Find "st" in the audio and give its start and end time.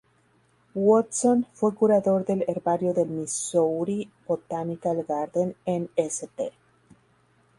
5.95-6.51